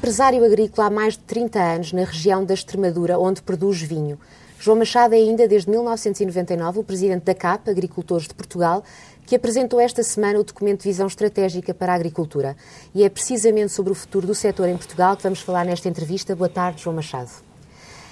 [0.00, 4.18] empresário agrícola há mais de 30 anos na região da Extremadura, onde produz vinho.
[4.58, 8.82] João Machado é ainda desde 1999 o presidente da CAP, Agricultores de Portugal,
[9.26, 12.56] que apresentou esta semana o documento de visão estratégica para a agricultura.
[12.94, 16.34] E é precisamente sobre o futuro do setor em Portugal que vamos falar nesta entrevista.
[16.34, 17.30] Boa tarde, João Machado.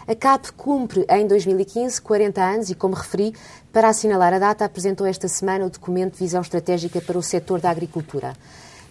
[0.07, 3.33] A CAP cumpre em 2015 40 anos e, como referi,
[3.73, 7.63] para assinalar a data, apresentou esta semana o documento de visão estratégica para o setor
[7.63, 8.35] da agricultura.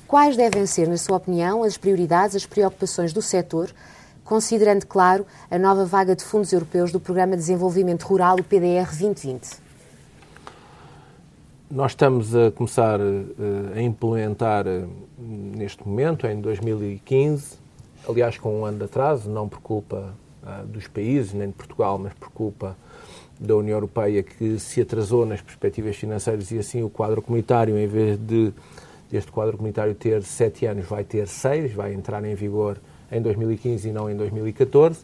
[0.07, 3.69] Quais devem ser, na sua opinião, as prioridades, as preocupações do setor,
[4.23, 8.85] considerando, claro, a nova vaga de fundos europeus do Programa de Desenvolvimento Rural, o PDR
[8.85, 9.59] 2020?
[11.69, 14.85] Nós estamos a começar eh, a implementar eh,
[15.19, 17.57] neste momento, em 2015,
[18.07, 21.97] aliás com um ano de atraso, não por culpa ah, dos países, nem de Portugal,
[21.97, 22.77] mas por culpa
[23.37, 27.87] da União Europeia que se atrasou nas perspectivas financeiras e assim o quadro comunitário, em
[27.87, 28.53] vez de
[29.11, 32.77] este quadro comunitário ter sete anos, vai ter seis, vai entrar em vigor
[33.11, 34.99] em 2015 e não em 2014.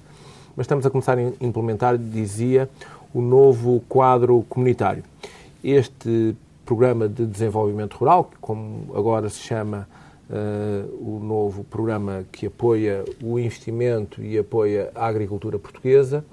[0.55, 2.69] Mas estamos a começar a implementar, dizia,
[3.13, 5.03] o novo quadro comunitário.
[5.63, 9.87] Este programa de desenvolvimento rural, que como agora se chama
[10.29, 16.23] uh, o novo programa que apoia o investimento e apoia a agricultura portuguesa,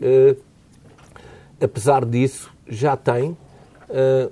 [0.00, 0.36] uh,
[1.60, 3.36] apesar disso, já tem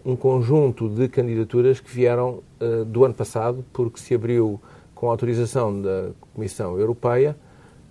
[0.04, 4.60] um conjunto de candidaturas que vieram uh, do ano passado, porque se abriu
[4.94, 7.36] com autorização da Comissão Europeia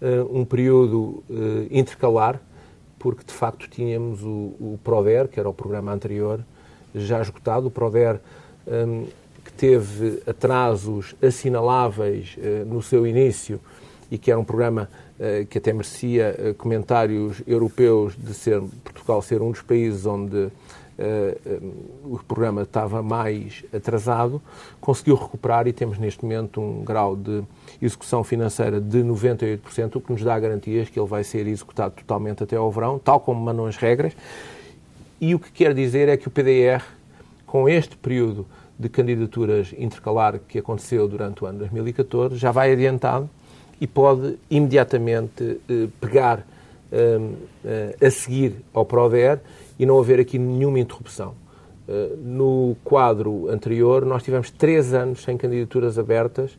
[0.01, 1.23] uh, um período
[1.69, 2.41] intercalar,
[2.97, 4.27] porque de facto tínhamos o,
[4.59, 6.43] o, PRODER, que era o programa anterior,
[6.93, 7.67] já esgotado.
[7.67, 8.19] O PRODER
[8.67, 9.05] um,
[9.43, 12.37] que teve atrasos assinaláveis
[12.67, 13.59] no seu início
[14.11, 14.87] e que era um programa
[15.49, 20.51] que até merecia comentários europeus de ser Portugal ser um dos países onde
[22.03, 24.41] o programa estava mais atrasado,
[24.79, 27.43] conseguiu recuperar e temos neste momento um grau de
[27.81, 32.43] execução financeira de 98%, o que nos dá garantias que ele vai ser executado totalmente
[32.43, 34.13] até ao verão, tal como mandam as regras.
[35.19, 36.83] E o que quer dizer é que o PDR,
[37.45, 38.45] com este período
[38.77, 43.29] de candidaturas intercalar que aconteceu durante o ano 2014, já vai adiantado
[43.79, 46.60] e pode imediatamente eh, pegar eh,
[48.01, 49.39] a seguir ao PRODER
[49.79, 51.33] e não haver aqui nenhuma interrupção.
[51.87, 56.57] Eh, no quadro anterior, nós tivemos três anos sem candidaturas abertas,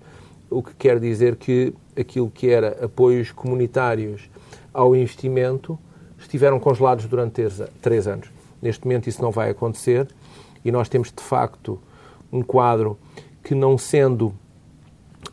[0.51, 4.29] o que quer dizer que aquilo que era apoios comunitários
[4.75, 5.79] ao investimento
[6.19, 7.43] estiveram congelados durante
[7.81, 8.29] três anos.
[8.61, 10.07] Neste momento isso não vai acontecer
[10.63, 11.81] e nós temos de facto
[12.31, 12.99] um quadro
[13.43, 14.35] que, não sendo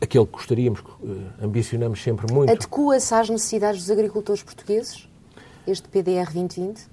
[0.00, 2.50] aquele que gostaríamos, eh, ambicionamos sempre muito.
[2.50, 5.08] Adequa-se às necessidades dos agricultores portugueses,
[5.66, 6.88] este PDR 2020?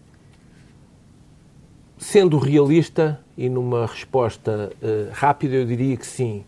[1.98, 6.46] Sendo realista e numa resposta uh, rápida, eu diria que sim.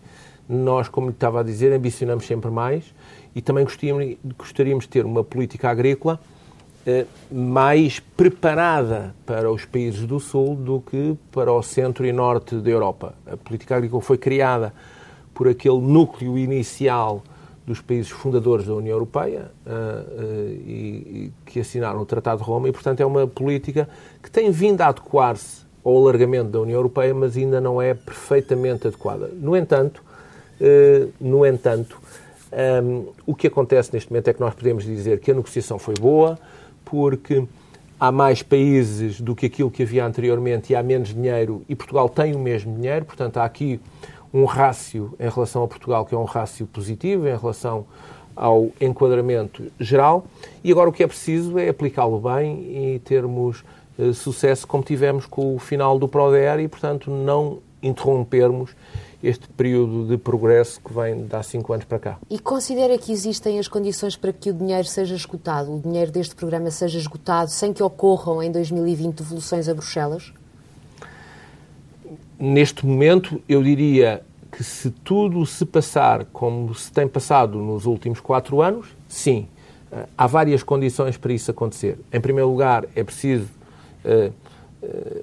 [0.48, 2.94] Nós, como estava a dizer, ambicionamos sempre mais
[3.34, 6.20] e também gostaríamos, gostaríamos de ter uma política agrícola
[6.86, 12.56] uh, mais preparada para os países do Sul do que para o centro e norte
[12.58, 13.16] da Europa.
[13.26, 14.72] A política agrícola foi criada
[15.40, 17.24] por aquele núcleo inicial
[17.66, 22.68] dos países fundadores da União Europeia uh, uh, e, que assinaram o Tratado de Roma
[22.68, 23.88] e, portanto, é uma política
[24.22, 28.86] que tem vindo a adequar-se ao alargamento da União Europeia, mas ainda não é perfeitamente
[28.86, 29.30] adequada.
[29.34, 30.04] No entanto,
[30.60, 32.02] uh, no entanto,
[33.26, 36.38] o que acontece neste momento é que nós podemos dizer que a negociação foi boa,
[36.84, 37.48] porque
[37.98, 42.10] há mais países do que aquilo que havia anteriormente e há menos dinheiro e Portugal
[42.10, 43.80] tem o mesmo dinheiro, portanto há aqui
[44.34, 47.86] um rácio em relação a Portugal que é um rácio positivo em relação
[48.36, 50.26] ao enquadramento geral
[50.64, 53.64] e agora o que é preciso é aplicá-lo bem e termos
[53.98, 58.76] uh, sucesso como tivemos com o final do PRODER e, portanto, não interrompermos
[59.22, 62.18] este período de progresso que vem de há cinco anos para cá.
[62.30, 66.36] E considera que existem as condições para que o dinheiro seja esgotado, o dinheiro deste
[66.36, 70.34] programa seja esgotado, sem que ocorram em 2020 devoluções a Bruxelas?
[72.40, 78.20] Neste momento, eu diria que se tudo se passar como se tem passado nos últimos
[78.20, 79.48] quatro anos, sim.
[80.18, 82.00] Há várias condições para isso acontecer.
[82.14, 83.48] Em primeiro lugar, é preciso
[84.06, 84.34] uh,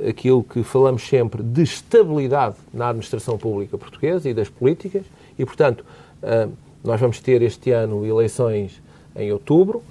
[0.09, 5.05] aquilo que falamos sempre de estabilidade na administração pública portuguesa e das políticas,
[5.39, 5.85] e, portanto,
[6.23, 6.53] uh,
[6.85, 8.83] nós vamos ter este ano eleições
[9.15, 9.83] em outubro.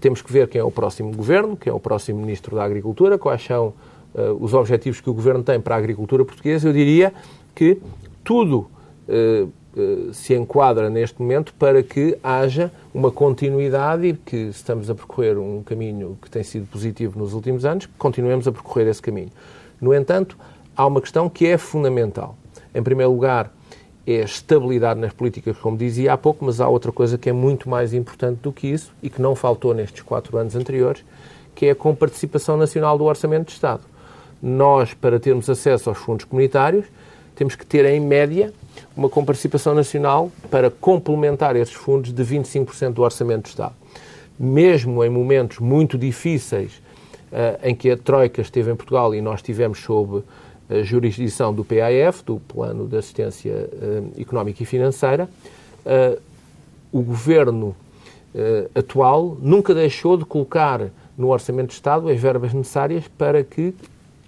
[0.00, 3.16] temos que ver quem é o próximo governo, quem é o próximo ministro da Agricultura,
[3.16, 3.72] quais são
[4.16, 7.12] uh, os objetivos que o Governo tem para a agricultura portuguesa, eu diria
[7.54, 7.78] que
[8.24, 8.66] tudo
[9.08, 9.52] uh,
[10.12, 15.62] se enquadra neste momento para que haja uma continuidade e que estamos a percorrer um
[15.62, 19.30] caminho que tem sido positivo nos últimos anos, continuemos a percorrer esse caminho.
[19.78, 20.38] No entanto,
[20.74, 22.38] há uma questão que é fundamental.
[22.74, 23.52] Em primeiro lugar,
[24.06, 27.68] é estabilidade nas políticas, como dizia há pouco, mas há outra coisa que é muito
[27.68, 31.04] mais importante do que isso e que não faltou nestes quatro anos anteriores,
[31.54, 33.82] que é a comparticipação nacional do Orçamento de Estado.
[34.42, 36.84] Nós, para termos acesso aos fundos comunitários,
[37.34, 38.52] temos que ter, em média,
[38.96, 43.74] uma comparticipação nacional para complementar esses fundos de 25% do Orçamento de Estado.
[44.38, 46.80] Mesmo em momentos muito difíceis
[47.32, 50.22] uh, em que a Troika esteve em Portugal e nós estivemos sob
[50.68, 55.28] a jurisdição do PAF, do Plano de Assistência uh, Económica e Financeira,
[55.84, 56.20] uh,
[56.92, 57.76] o governo
[58.74, 63.74] atual nunca deixou de colocar no Orçamento de Estado as verbas necessárias para que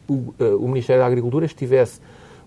[0.08, 2.00] o, o Ministério da Agricultura estivesse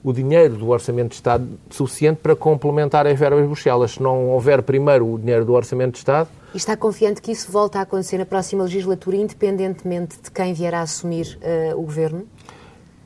[0.04, 3.92] o dinheiro do Orçamento de Estado suficiente para complementar as verbas Bruxelas.
[3.92, 6.28] Se não houver primeiro o dinheiro do Orçamento de Estado.
[6.54, 10.74] E está confiante que isso volta a acontecer na próxima legislatura, independentemente de quem vier
[10.74, 12.25] a assumir uh, o governo?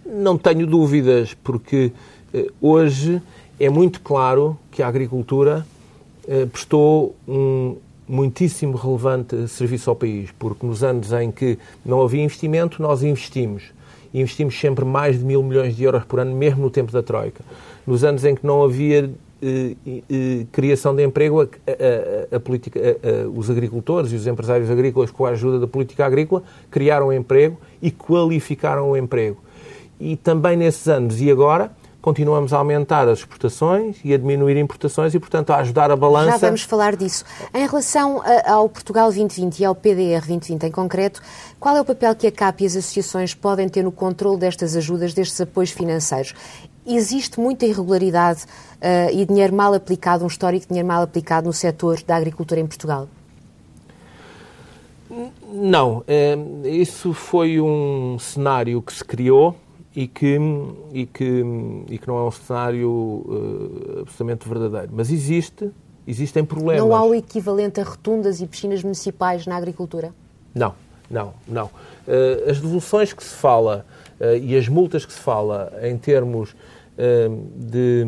[0.06, 1.92] Não tenho dúvidas, porque
[2.34, 3.22] uh, hoje
[3.60, 5.66] é muito claro que a agricultura
[6.24, 7.76] uh, prestou um
[8.08, 13.74] muitíssimo relevante serviço ao país, porque nos anos em que não havia investimento, nós investimos.
[14.20, 17.44] Investimos sempre mais de mil milhões de euros por ano, mesmo no tempo da Troika.
[17.86, 22.80] Nos anos em que não havia eh, eh, criação de emprego, a, a, a política,
[22.80, 27.58] a, os agricultores e os empresários agrícolas, com a ajuda da política agrícola, criaram emprego
[27.82, 29.38] e qualificaram o emprego.
[30.00, 31.72] E também nesses anos e agora
[32.06, 36.34] continuamos a aumentar as exportações e a diminuir importações e, portanto, a ajudar a balança.
[36.34, 37.26] Já vamos falar disso.
[37.52, 41.20] Em relação ao Portugal 2020 e ao PDR 2020 em concreto,
[41.60, 44.76] qual é o papel que a CAP e as associações podem ter no controle destas
[44.76, 46.36] ajudas, destes apoios financeiros?
[46.86, 51.54] Existe muita irregularidade uh, e dinheiro mal aplicado, um histórico de dinheiro mal aplicado no
[51.54, 53.08] setor da agricultura em Portugal?
[55.52, 56.04] Não.
[56.08, 59.56] É, isso foi um cenário que se criou
[59.96, 60.38] e que,
[60.92, 61.44] e que,
[61.90, 64.90] e que não é um cenário uh, absolutamente verdadeiro.
[64.92, 65.72] Mas existe,
[66.06, 66.84] existem problemas.
[66.84, 70.14] Não há o equivalente a rotundas e piscinas municipais na agricultura?
[70.54, 70.76] Não,
[71.10, 71.66] não, não.
[71.66, 73.86] Uh, as devoluções que se fala
[74.20, 76.56] uh, e as multas que se fala em termos
[77.56, 78.08] de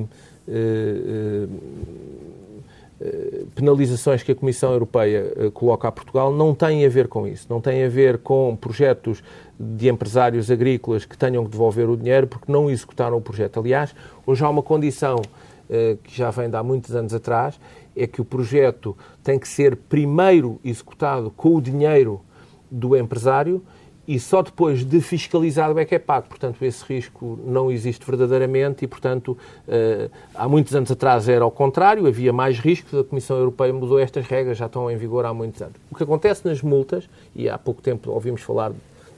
[3.55, 7.45] penalizações que a Comissão Europeia eh, coloca a Portugal não têm a ver com isso.
[7.49, 9.23] Não têm a ver com projetos
[9.59, 13.59] de empresários agrícolas que tenham que devolver o dinheiro porque não executaram o projeto.
[13.59, 13.93] Aliás,
[14.25, 15.21] hoje há uma condição
[15.69, 17.59] eh, que já vem de há muitos anos atrás,
[17.95, 22.21] é que o projeto tem que ser primeiro executado com o dinheiro
[22.69, 23.61] do empresário
[24.07, 26.27] e só depois de fiscalizado é que é pago.
[26.29, 29.37] Portanto, esse risco não existe verdadeiramente e, portanto,
[29.67, 33.99] eh, há muitos anos atrás era ao contrário, havia mais riscos, a Comissão Europeia mudou
[33.99, 35.75] estas regras, já estão em vigor há muitos anos.
[35.91, 38.71] O que acontece nas multas, e há pouco tempo ouvimos falar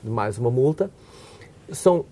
[0.04, 0.90] de mais uma multa,
[1.72, 2.04] são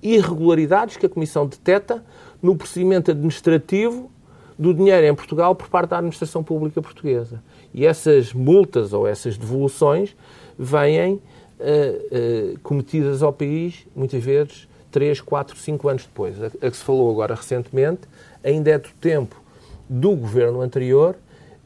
[0.00, 2.04] irregularidades que a Comissão detecta
[2.40, 4.08] no procedimento administrativo
[4.56, 7.42] do dinheiro em Portugal por parte da administração pública portuguesa.
[7.72, 10.14] E essas multas ou essas devoluções
[10.56, 11.20] vêm
[11.60, 16.42] uh, cometidas ao país, muitas vezes, 3, 4, 5 anos depois.
[16.42, 18.02] A, a, que se falou agora recentemente
[18.42, 19.42] ainda é do tempo
[19.88, 21.16] do governo anterior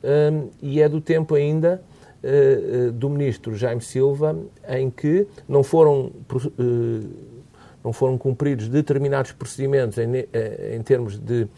[0.02, 1.82] um, e é do tempo ainda
[2.22, 4.36] uh, do ministro Jaime Silva,
[4.68, 7.10] em que não foram, uh,
[7.82, 10.08] não foram cumpridos determinados procedimentos em,
[10.74, 11.48] em termos de uh,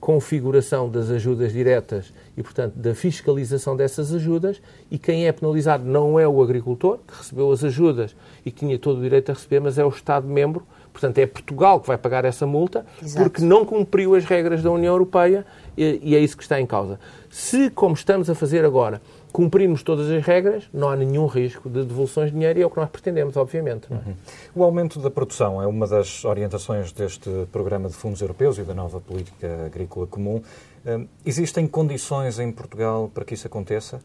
[0.00, 4.60] configuração das ajudas diretas e, portanto, da fiscalização dessas ajudas,
[4.90, 8.78] e quem é penalizado não é o agricultor, que recebeu as ajudas e que tinha
[8.78, 12.24] todo o direito a receber, mas é o Estado-membro, portanto, é Portugal que vai pagar
[12.24, 13.22] essa multa, Exato.
[13.22, 15.46] porque não cumpriu as regras da União Europeia
[15.76, 16.98] e, e é isso que está em causa.
[17.30, 19.00] Se, como estamos a fazer agora,
[19.32, 22.70] cumprirmos todas as regras, não há nenhum risco de devoluções de dinheiro e é o
[22.70, 23.88] que nós pretendemos, obviamente.
[23.90, 23.94] É?
[23.94, 24.14] Uhum.
[24.54, 28.74] O aumento da produção é uma das orientações deste programa de fundos europeus e da
[28.74, 30.42] nova política agrícola comum.
[30.84, 34.00] Hum, existem condições em Portugal para que isso aconteça?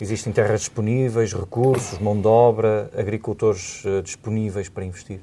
[0.00, 5.20] Existem terras disponíveis, recursos, mão de obra, agricultores uh, disponíveis para investir?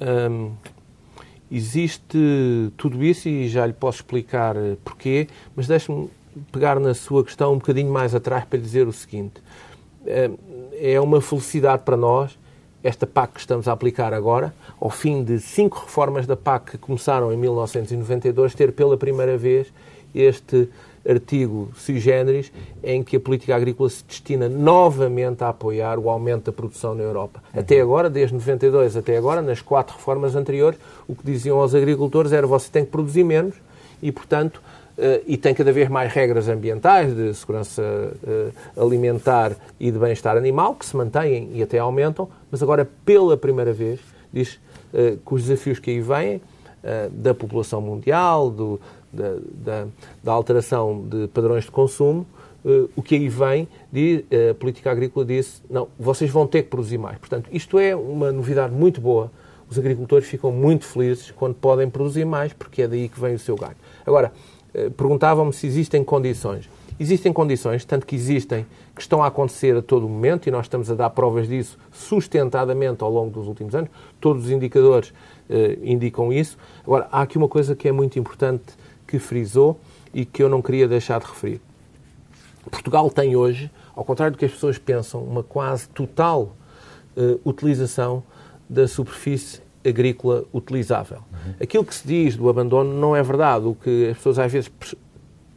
[0.00, 0.52] Hum,
[1.50, 2.18] existe
[2.76, 6.08] tudo isso e já lhe posso explicar eh, porquê, mas deixe-me
[6.50, 9.42] pegar na sua questão um bocadinho mais atrás para dizer o seguinte.
[10.06, 10.30] Eh,
[10.80, 12.36] é uma felicidade para nós
[12.82, 16.78] esta PAC que estamos a aplicar agora, ao fim de cinco reformas da PAC que
[16.78, 19.72] começaram em 1992, ter pela primeira vez
[20.12, 20.68] este
[21.08, 26.46] artigo sui generis em que a política agrícola se destina novamente a apoiar o aumento
[26.46, 27.42] da produção na Europa.
[27.54, 32.32] Até agora, desde 92 até agora, nas quatro reformas anteriores, o que diziam aos agricultores
[32.32, 33.54] era você tem que produzir menos
[34.00, 34.62] e, portanto,
[35.26, 40.74] e tem cada vez mais regras ambientais, de segurança uh, alimentar e de bem-estar animal,
[40.74, 44.00] que se mantêm e até aumentam, mas agora, pela primeira vez,
[44.32, 44.54] diz
[44.92, 46.40] uh, que os desafios que aí vêm
[47.12, 48.80] da população mundial, do,
[49.12, 49.86] da, da,
[50.20, 52.26] da, alteração de padrões de consumo,
[52.96, 56.98] o que aí vem, de, a política agrícola disse, não, vocês vão ter que produzir
[56.98, 57.18] mais.
[57.18, 59.30] Portanto, isto é uma novidade muito boa.
[59.70, 63.38] Os agricultores ficam muito felizes quando podem produzir mais, porque é daí que vem o
[63.38, 63.76] seu ganho.
[64.04, 64.32] Agora,
[64.96, 66.68] perguntavam-me se existem condições.
[66.98, 70.90] Existem condições, tanto que existem, que estão a acontecer a todo momento, e nós estamos
[70.90, 73.90] a dar provas disso sustentadamente ao longo dos últimos anos.
[74.20, 75.12] Todos os indicadores
[75.48, 76.56] eh, indicam isso.
[76.84, 78.64] Agora, há aqui uma coisa que é muito importante
[79.06, 79.80] que frisou
[80.14, 81.60] e que eu não queria deixar de referir.
[82.70, 86.54] Portugal tem hoje, ao contrário do que as pessoas pensam, uma quase total
[87.16, 88.22] eh, utilização
[88.68, 91.18] da superfície agrícola utilizável.
[91.18, 91.54] Uhum.
[91.60, 93.66] Aquilo que se diz do abandono não é verdade.
[93.66, 94.70] O que as pessoas às vezes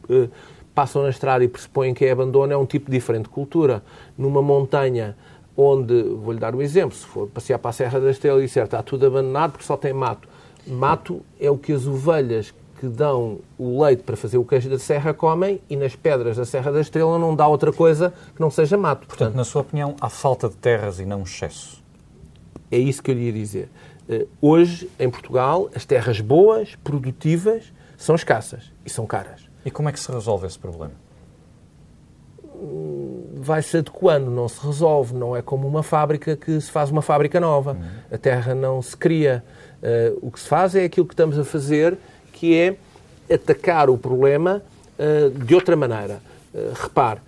[0.08, 0.28] eh,
[0.74, 3.82] passam na estrada e pressupõem que é abandono é um tipo diferente de cultura.
[4.16, 5.16] Numa montanha
[5.56, 8.64] onde, vou-lhe dar um exemplo, se for passear para a Serra da Estrela e disser
[8.64, 10.28] está tudo abandonado porque só tem mato.
[10.66, 14.78] Mato é o que as ovelhas que dão o leite para fazer o queijo da
[14.78, 18.50] serra comem e nas pedras da Serra da Estrela não dá outra coisa que não
[18.50, 19.06] seja mato.
[19.06, 21.82] Portanto, Portanto na sua opinião, há falta de terras e não excesso?
[22.70, 23.70] É isso que eu lhe ia dizer.
[24.08, 29.48] Eh, hoje, em Portugal, as terras boas, produtivas, são escassas e são caras.
[29.64, 30.94] E como é que se resolve esse problema?
[33.34, 35.14] Vai-se adequando, não se resolve.
[35.14, 37.72] Não é como uma fábrica que se faz uma fábrica nova.
[37.72, 37.86] Uhum.
[38.12, 39.44] A terra não se cria.
[39.82, 41.98] Uh, o que se faz é aquilo que estamos a fazer,
[42.32, 42.76] que é
[43.32, 44.62] atacar o problema
[44.98, 46.20] uh, de outra maneira.
[46.54, 47.20] Uh, repare,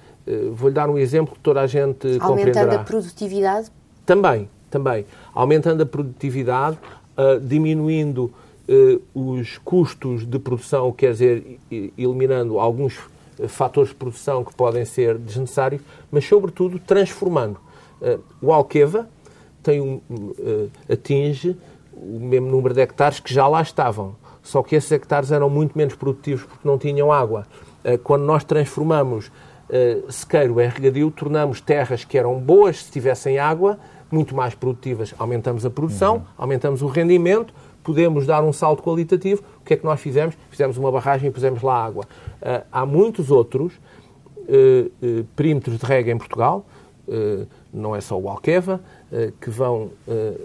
[0.53, 2.61] vou-lhe dar um exemplo que toda a gente Aumentando compreenderá.
[2.61, 3.71] Aumentando a produtividade?
[4.07, 5.05] Também, também.
[5.35, 6.79] Aumentando a produtividade,
[7.43, 8.33] diminuindo
[8.69, 11.59] eh, os custos de produção, quer dizer,
[11.97, 12.99] eliminando alguns
[13.49, 15.81] fatores de produção que podem ser desnecessários,
[16.13, 17.59] mas, sobretudo, transformando.
[18.03, 19.09] Eh, o Alqueva
[19.63, 20.01] tem um,
[20.91, 21.57] atinge
[21.95, 25.77] o mesmo número de hectares que já lá estavam, só que esses hectares eram muito
[25.77, 27.47] menos produtivos porque não tinham água.
[28.05, 29.33] Quando nós transformamos
[30.09, 33.79] sequeiro em regadio, tornamos terras que eram boas se tivessem água,
[34.11, 35.15] muito mais produtivas.
[35.19, 36.23] Aumentamos a produção, uhum.
[36.37, 39.43] aumentamos o rendimento, podemos dar um salto qualitativo.
[39.61, 40.37] O que é que nós fizemos?
[40.51, 42.05] Fizemos uma barragem e pusemos lá água.
[42.43, 46.67] Uh, há muitos outros uh, uh, perímetros de rega em Portugal,
[47.73, 48.83] não é só o Alqueva,
[49.41, 49.91] que vão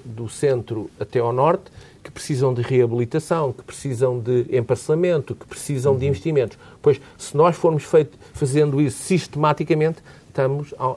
[0.05, 1.69] do centro até ao norte,
[2.01, 5.99] que precisam de reabilitação, que precisam de emparcelamento, que precisam uhum.
[5.99, 6.57] de investimentos.
[6.81, 10.95] Pois, se nós formos feito, fazendo isso sistematicamente, estamos a, a,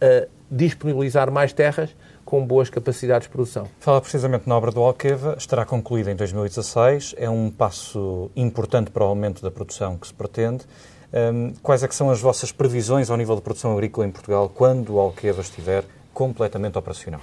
[0.00, 1.90] a disponibilizar mais terras
[2.28, 3.66] com boas capacidades de produção.
[3.80, 9.02] Fala precisamente na obra do Alqueva, estará concluída em 2016, é um passo importante para
[9.02, 10.66] o aumento da produção que se pretende.
[11.10, 14.46] Um, quais é que são as vossas previsões ao nível de produção agrícola em Portugal
[14.54, 17.22] quando o Alqueva estiver completamente operacional?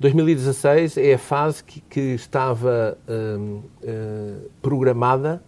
[0.00, 5.42] 2016 é a fase que, que estava um, uh, hum, programada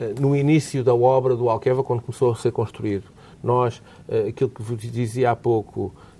[0.00, 3.04] uh, no início da obra do Alqueva, quando começou a ser construído.
[3.40, 6.11] Nós, uh, aquilo que vos dizia há pouco, eh,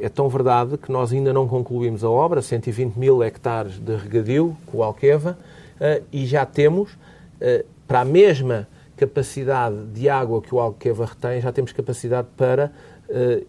[0.00, 4.56] é tão verdade que nós ainda não concluímos a obra, 120 mil hectares de regadio
[4.66, 5.38] com o Alqueva,
[5.80, 6.90] eh, e já temos,
[7.40, 12.72] eh, para a mesma capacidade de água que o Alqueva retém, já temos capacidade para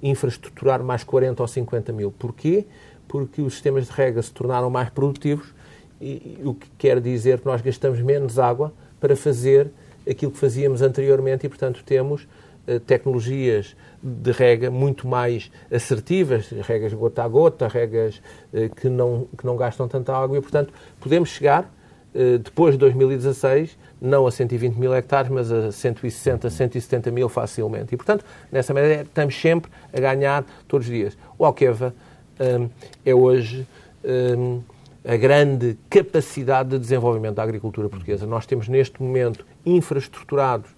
[0.04, 2.12] infraestruturar mais 40 ou 50 mil.
[2.12, 2.66] Porquê?
[3.08, 5.54] Porque os sistemas de rega se tornaram mais produtivos,
[6.02, 9.72] e, o que quer dizer que nós gastamos menos água para fazer
[10.10, 12.28] aquilo que fazíamos anteriormente e, portanto, temos
[12.86, 18.22] tecnologias de rega muito mais assertivas, regas gota a gota, regas
[18.54, 21.74] eh, que, não, que não gastam tanta água e, portanto, podemos chegar,
[22.14, 27.96] eh, depois de 2016, não a 120 mil hectares, mas a 160, 170 mil facilmente.
[27.96, 31.18] E, portanto, nessa maneira, estamos sempre a ganhar todos os dias.
[31.40, 31.92] O Alqueva
[32.40, 32.70] um,
[33.04, 33.68] é hoje
[34.38, 34.62] um,
[35.04, 38.28] a grande capacidade de desenvolvimento da agricultura portuguesa.
[38.28, 40.70] Nós temos, neste momento, infraestruturados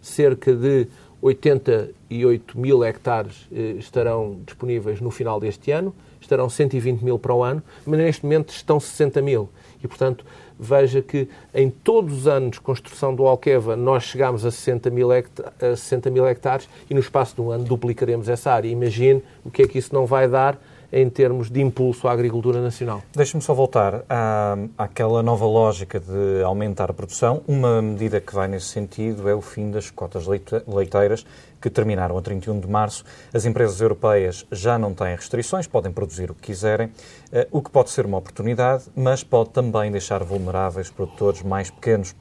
[0.00, 0.88] cerca de
[1.22, 7.44] 88 mil hectares eh, estarão disponíveis no final deste ano, estarão 120 mil para o
[7.44, 9.48] ano, mas neste momento estão 60 mil.
[9.82, 10.24] E, portanto,
[10.58, 15.12] veja que em todos os anos de construção do Alqueva nós chegámos a 60 mil,
[15.12, 18.68] hectares, a 60 mil hectares e no espaço de um ano duplicaremos essa área.
[18.68, 20.60] Imagine o que é que isso não vai dar
[20.92, 23.02] em termos de impulso à agricultura nacional.
[23.14, 27.42] Deixe-me só voltar à, àquela nova lógica de aumentar a produção.
[27.48, 31.24] Uma medida que vai nesse sentido é o fim das cotas leiteiras
[31.62, 33.04] que terminaram a 31 de março.
[33.32, 36.90] As empresas europeias já não têm restrições, podem produzir o que quiserem,
[37.32, 42.14] eh, o que pode ser uma oportunidade, mas pode também deixar vulneráveis produtores mais pequenos.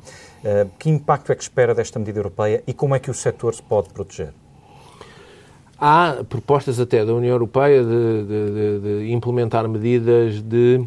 [0.43, 3.55] Eh, que impacto é que espera desta medida europeia e como é que o setor
[3.55, 4.33] se pode proteger?
[5.83, 10.79] Há propostas até da União Europeia de, de, de, de implementar medidas de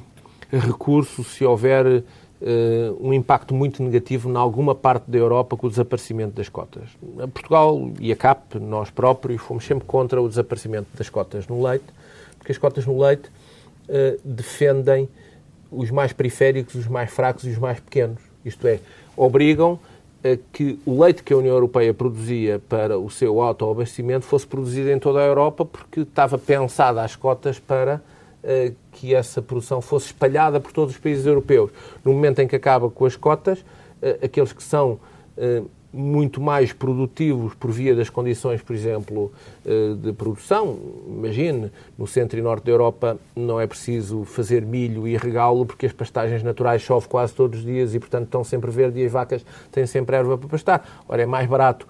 [0.52, 2.02] recurso se houver uh,
[3.00, 6.84] um impacto muito negativo em alguma parte da Europa com o desaparecimento das cotas.
[7.32, 11.86] Portugal e a CAP, nós próprios, fomos sempre contra o desaparecimento das cotas no leite,
[12.38, 13.28] porque as cotas no leite
[13.88, 15.08] uh, defendem
[15.72, 18.22] os mais periféricos, os mais fracos e os mais pequenos.
[18.44, 18.78] Isto é,
[19.16, 19.93] obrigam a
[20.52, 24.98] que o leite que a União Europeia produzia para o seu autoabastecimento fosse produzido em
[24.98, 28.00] toda a Europa, porque estava pensada as cotas para
[28.42, 31.70] uh, que essa produção fosse espalhada por todos os países europeus.
[32.02, 34.98] No momento em que acaba com as cotas, uh, aqueles que são
[35.36, 39.32] uh, muito mais produtivos por via das condições, por exemplo,
[39.64, 40.76] eh, de produção.
[41.06, 45.86] Imagine, no centro e norte da Europa não é preciso fazer milho e regá-lo porque
[45.86, 49.12] as pastagens naturais chove quase todos os dias e, portanto, estão sempre verdes e as
[49.12, 51.04] vacas têm sempre erva para pastar.
[51.08, 51.86] Ora, é mais barato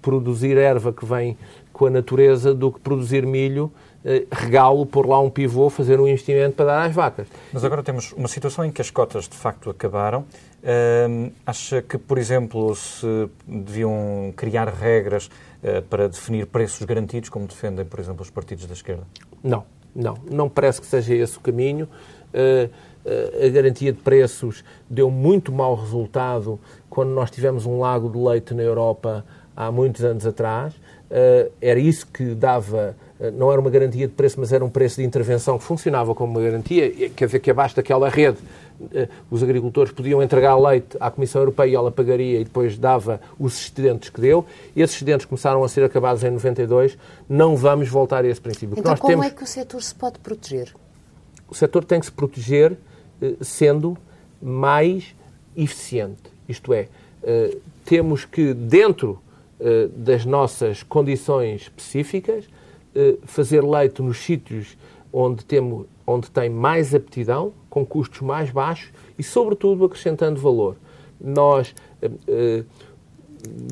[0.00, 1.36] produzir erva que vem
[1.72, 3.72] com a natureza do que produzir milho
[4.04, 7.26] eh, regá-lo, pôr lá um pivô, fazer um investimento para dar às vacas.
[7.52, 10.24] Mas agora temos uma situação em que as cotas de facto acabaram.
[11.46, 15.26] Acha que, por exemplo, se deviam criar regras
[15.62, 19.04] uh, para definir preços garantidos, como defendem, por exemplo, os partidos da esquerda?
[19.42, 20.16] Não, não.
[20.28, 21.88] Não parece que seja esse o caminho.
[22.34, 22.70] Uh,
[23.42, 26.60] a garantia de preços deu muito mau resultado
[26.90, 29.24] quando nós tivemos um lago de leite na Europa
[29.56, 30.74] há muitos anos atrás.
[31.58, 32.94] era isso que dava
[33.32, 36.32] não era uma garantia de preço, mas era um preço de intervenção que funcionava como
[36.32, 38.38] uma garantia, quer dizer que abaixo daquela rede
[39.30, 43.60] os agricultores podiam entregar leite à Comissão Europeia e ela pagaria e depois dava os
[43.60, 44.44] excedentes que deu.
[44.74, 46.96] E esses excedentes começaram a ser acabados em 92.
[47.28, 48.78] Não vamos voltar a esse princípio.
[48.78, 49.26] Então, como temos...
[49.26, 50.74] é que o setor se pode proteger?
[51.48, 52.76] O setor tem que se proteger
[53.20, 53.96] eh, sendo
[54.40, 55.14] mais
[55.56, 56.22] eficiente.
[56.48, 56.88] Isto é,
[57.84, 59.20] temos que, dentro
[59.96, 62.44] das nossas condições específicas,
[62.94, 64.76] eh, fazer leite nos sítios
[65.12, 70.76] onde, temos, onde tem mais aptidão, com custos mais baixos e, sobretudo, acrescentando valor.
[71.20, 72.64] Nós, uh, uh,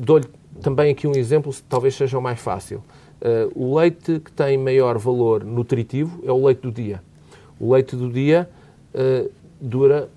[0.01, 0.25] dou-lhe
[0.61, 2.83] também aqui um exemplo, talvez seja o mais fácil.
[3.21, 7.01] Uh, o leite que tem maior valor nutritivo é o leite do dia.
[7.59, 8.47] O leite do dia
[9.59, 10.09] dura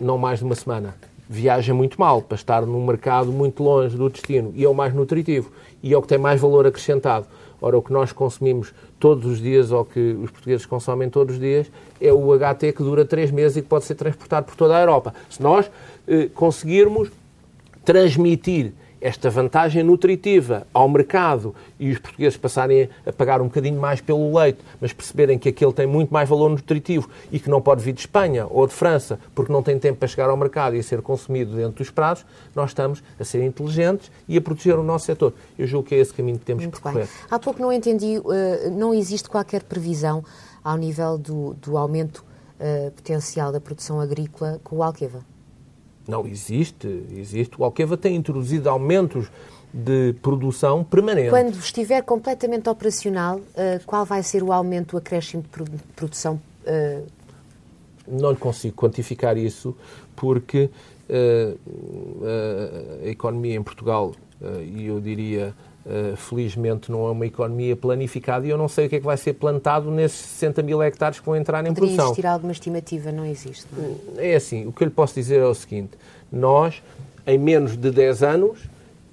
[0.00, 0.94] não mais de uma semana.
[1.28, 4.94] Viaja muito mal para estar num mercado muito longe do destino e é o mais
[4.94, 5.50] nutritivo
[5.82, 7.26] e é o que tem mais valor acrescentado.
[7.62, 11.40] Ora, o que nós consumimos todos os dias, ou que os portugueses consomem todos os
[11.40, 11.70] dias,
[12.00, 14.80] é o HT que dura três meses e que pode ser transportado por toda a
[14.80, 15.14] Europa.
[15.30, 15.70] Se nós
[16.08, 17.08] eh, conseguirmos
[17.84, 18.72] transmitir
[19.02, 24.38] esta vantagem nutritiva ao mercado e os portugueses passarem a pagar um bocadinho mais pelo
[24.38, 27.92] leite, mas perceberem que aquele tem muito mais valor nutritivo e que não pode vir
[27.92, 30.82] de Espanha ou de França porque não tem tempo para chegar ao mercado e a
[30.82, 35.06] ser consumido dentro dos prazos, nós estamos a ser inteligentes e a proteger o nosso
[35.06, 35.32] setor.
[35.58, 37.06] Eu julgo que é esse caminho que temos muito que percorrer.
[37.06, 37.26] Bem.
[37.28, 40.24] Há pouco não entendi, uh, não existe qualquer previsão
[40.62, 42.24] ao nível do, do aumento
[42.60, 45.31] uh, potencial da produção agrícola com o Alqueva?
[46.06, 47.54] Não, existe, existe.
[47.58, 49.30] O Alqueva tem introduzido aumentos
[49.72, 51.30] de produção permanente.
[51.30, 55.48] Quando estiver completamente operacional, uh, qual vai ser o aumento, o acréscimo de
[55.96, 56.40] produção?
[56.66, 57.06] Uh...
[58.06, 59.76] Não lhe consigo quantificar isso,
[60.16, 60.68] porque
[61.08, 61.58] uh,
[63.02, 64.12] a economia em Portugal,
[64.60, 68.88] e eu diria Uh, felizmente não é uma economia planificada e eu não sei o
[68.88, 71.88] que é que vai ser plantado nesses 60 mil hectares que vão entrar em Poderia
[71.88, 72.06] produção.
[72.06, 73.10] existir alguma estimativa?
[73.10, 73.66] Não existe.
[73.72, 74.30] Não é?
[74.30, 75.90] é assim, o que eu lhe posso dizer é o seguinte,
[76.30, 76.80] nós,
[77.26, 78.60] em menos de 10 anos,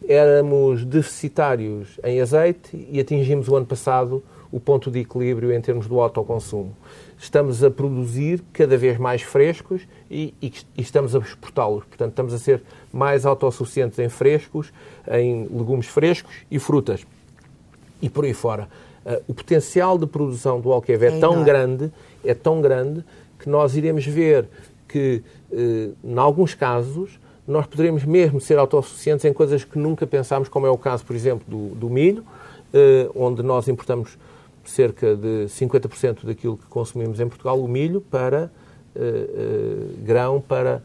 [0.08, 5.88] éramos deficitários em azeite e atingimos o ano passado o ponto de equilíbrio em termos
[5.88, 6.76] do autoconsumo.
[7.20, 11.84] Estamos a produzir cada vez mais frescos e, e, e estamos a exportá-los.
[11.84, 14.72] Portanto, estamos a ser mais autossuficientes em frescos,
[15.12, 17.06] em legumes frescos e frutas.
[18.02, 18.70] E por aí fora.
[19.06, 21.92] Uh, o potencial de produção do Alqueva é, é tão grande,
[22.24, 23.04] é tão grande,
[23.38, 24.48] que nós iremos ver
[24.88, 30.48] que, uh, em alguns casos, nós poderemos mesmo ser autossuficientes em coisas que nunca pensámos,
[30.48, 32.24] como é o caso, por exemplo, do, do milho,
[32.74, 34.18] uh, onde nós importamos
[34.70, 38.52] cerca de 50% daquilo que consumimos em Portugal, o milho, para
[38.96, 40.82] uh, uh, grão, para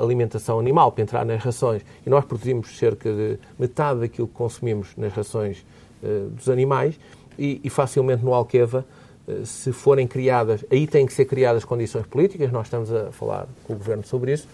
[0.00, 1.82] alimentação animal, para entrar nas rações.
[2.06, 5.66] E nós produzimos cerca de metade daquilo que consumimos nas rações
[6.30, 6.98] dos animais.
[7.36, 8.86] E, e facilmente no Alqueva
[9.44, 13.74] se forem criadas, aí têm que ser criadas condições políticas, nós estamos a falar com
[13.74, 14.46] o Governo sobre isso,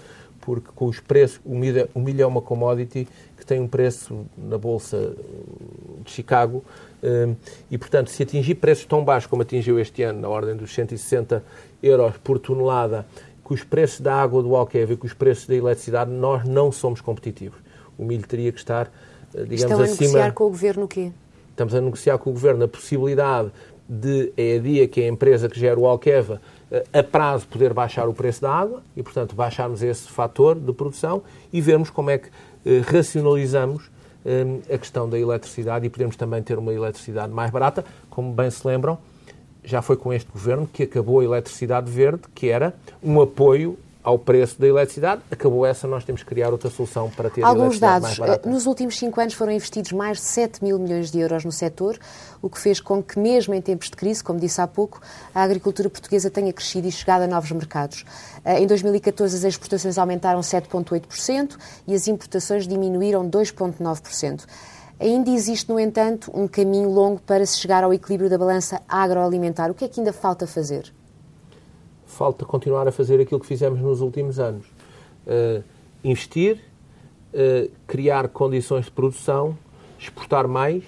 [0.46, 4.24] porque com os preços, o milho, o milho é uma commodity que tem um preço
[4.38, 5.12] na Bolsa
[6.04, 6.64] de Chicago
[7.02, 7.34] hum,
[7.68, 11.42] e, portanto, se atingir preços tão baixos como atingiu este ano, na ordem dos 160
[11.82, 13.04] euros por tonelada,
[13.42, 16.70] com os preços da água do Alqueva e com os preços da eletricidade, nós não
[16.70, 17.58] somos competitivos.
[17.98, 18.86] O milho teria que estar,
[19.34, 20.00] eh, digamos, Estão a acima...
[20.00, 21.10] negociar com o Governo o quê?
[21.50, 23.50] Estamos a negociar com o Governo a possibilidade
[23.88, 26.40] de EADIA, que é a empresa que gera o Alqueva,
[26.92, 31.22] a prazo poder baixar o preço da água e, portanto, baixarmos esse fator de produção
[31.52, 32.28] e vermos como é que
[32.90, 33.90] racionalizamos
[34.72, 37.84] a questão da eletricidade e podemos também ter uma eletricidade mais barata.
[38.10, 38.98] Como bem se lembram,
[39.62, 44.16] já foi com este governo que acabou a eletricidade verde, que era um apoio ao
[44.16, 45.20] preço da eletricidade.
[45.32, 48.16] Acabou essa, nós temos que criar outra solução para ter Alguns dados.
[48.44, 51.98] Nos últimos cinco anos foram investidos mais de 7 mil milhões de euros no setor,
[52.40, 55.00] o que fez com que, mesmo em tempos de crise, como disse há pouco,
[55.34, 58.04] a agricultura portuguesa tenha crescido e chegado a novos mercados.
[58.44, 61.56] Eh, em 2014, as exportações aumentaram 7,8%
[61.88, 64.44] e as importações diminuíram 2,9%.
[65.00, 69.68] Ainda existe, no entanto, um caminho longo para se chegar ao equilíbrio da balança agroalimentar.
[69.68, 70.94] O que é que ainda falta fazer?
[72.06, 74.66] Falta continuar a fazer aquilo que fizemos nos últimos anos.
[75.26, 75.62] Uh,
[76.02, 76.60] investir,
[77.34, 79.58] uh, criar condições de produção,
[79.98, 80.84] exportar mais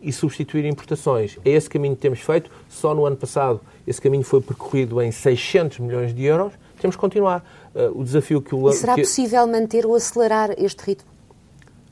[0.00, 1.38] e substituir importações.
[1.44, 2.50] É esse caminho que temos feito.
[2.68, 6.52] Só no ano passado esse caminho foi percorrido em 600 milhões de euros.
[6.80, 7.44] Temos que continuar.
[7.74, 8.68] Uh, o desafio que o...
[8.70, 9.02] E será que...
[9.02, 11.08] possível manter ou acelerar este ritmo?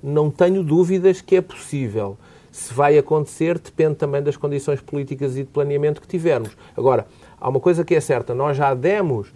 [0.03, 2.19] Não tenho dúvidas que é possível.
[2.55, 6.57] Se vai acontecer, depende também das condições políticas e de planeamento que tivermos.
[6.77, 7.05] Agora,
[7.41, 9.27] há uma coisa que é certa: nós já demos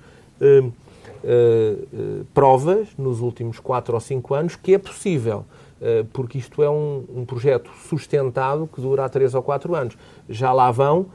[0.41, 5.45] uh, uh, uh, provas nos últimos 4 ou 5 anos que é possível.
[6.13, 9.97] Porque isto é um, um projeto sustentado que dura há 3 ou 4 anos.
[10.29, 11.07] Já lá vão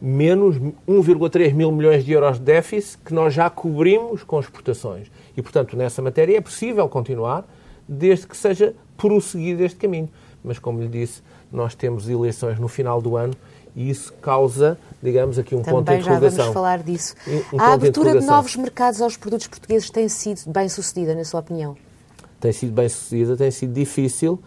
[0.00, 0.56] menos
[0.88, 5.10] 1,3 mil milhões de euros de déficit que nós já cobrimos com exportações.
[5.36, 7.44] E, portanto, nessa matéria é possível continuar,
[7.88, 10.08] desde que seja prosseguido este caminho.
[10.44, 11.20] Mas, como lhe disse,
[11.54, 13.34] nós temos eleições no final do ano
[13.76, 16.30] e isso causa, digamos, aqui um Também ponto de interrogação.
[16.30, 17.14] já vamos falar disso.
[17.52, 21.24] Um a abertura de, de, novos mercados aos produtos portugueses tem sido bem sucedida, na
[21.24, 21.76] sua opinião?
[22.40, 24.40] Tem sido bem sucedida, tem sido difícil.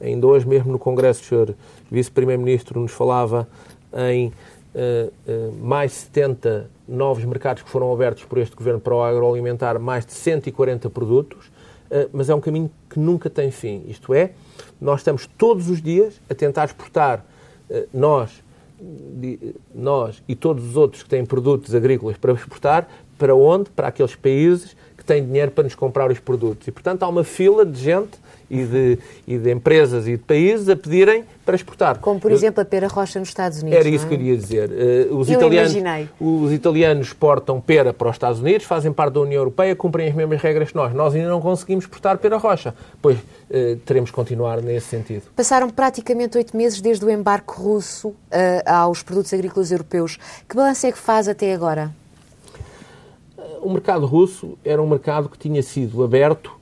[0.00, 1.54] Ainda hoje, mesmo no Congresso, o senhor
[1.90, 3.48] Vice-Primeiro-Ministro nos falava
[3.92, 4.32] em uh,
[5.26, 10.06] uh, mais 70 novos mercados que foram abertos por este Governo para o agroalimentar, mais
[10.06, 13.84] de 140 produtos, uh, mas é um caminho que nunca tem fim.
[13.88, 14.30] Isto é,
[14.80, 17.24] nós estamos todos os dias a tentar exportar,
[17.92, 18.42] nós,
[19.74, 22.88] nós e todos os outros que têm produtos agrícolas para exportar,
[23.18, 23.70] para onde?
[23.70, 24.76] Para aqueles países
[25.08, 26.68] têm dinheiro para nos comprar os produtos.
[26.68, 28.18] E, portanto, há uma fila de gente
[28.50, 31.98] e de, e de empresas e de países a pedirem para exportar.
[31.98, 33.78] Como, por exemplo, a pera rocha nos Estados Unidos.
[33.78, 34.08] Era isso é?
[34.08, 34.70] que eu queria dizer.
[34.70, 36.08] Uh, os, eu italianos, imaginei.
[36.20, 40.14] os italianos exportam pera para os Estados Unidos, fazem parte da União Europeia, cumprem as
[40.14, 40.94] mesmas regras que nós.
[40.94, 42.74] Nós ainda não conseguimos exportar pera rocha.
[43.00, 45.22] Pois uh, teremos que continuar nesse sentido.
[45.36, 48.14] Passaram praticamente oito meses desde o embarque russo uh,
[48.66, 50.18] aos produtos agrícolas europeus.
[50.48, 51.90] Que balanço é que faz até agora?
[53.60, 56.52] O mercado russo era um mercado que tinha sido aberto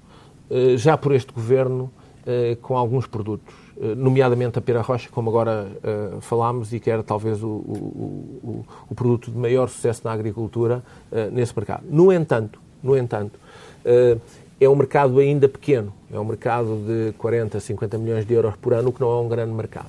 [0.77, 1.91] já por este governo
[2.25, 5.67] eh, com alguns produtos, eh, nomeadamente a pera rocha, como agora
[6.21, 10.85] falámos, e que era talvez o, o, o, produto de maior sucesso na agricultura
[11.33, 11.85] nesse mercado.
[11.89, 13.39] No entanto, no entanto
[14.61, 18.73] é um mercado ainda pequeno, é um mercado de 40, 50 milhões de euros por
[18.73, 19.89] ano, o que não é um grande mercado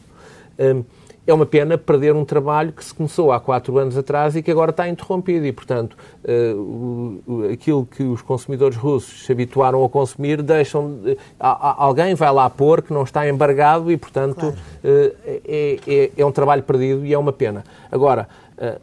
[1.28, 4.50] é uma pena perder um trabalho que se começou há quatro anos atrás e que
[4.50, 5.46] agora está interrompido.
[5.46, 11.02] E, portanto, uh, aquilo que os consumidores russos se habituaram a consumir, deixam.
[11.38, 14.56] Alguém vai lá pôr que não está embargado e, portanto, claro.
[14.56, 17.66] uh, é, é, é, um trabalho perdido e é uma pena.
[17.92, 18.30] Agora,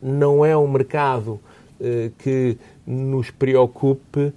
[0.01, 1.41] não é um mercado
[2.19, 4.33] que nos preocupe.